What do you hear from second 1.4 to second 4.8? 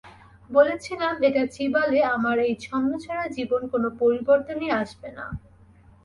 চিবালে আমার এই ছন্নছাড়া জীবনে কোনো পরিবর্তনই